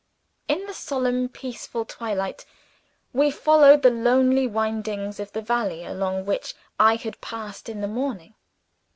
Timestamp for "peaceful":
1.29-1.85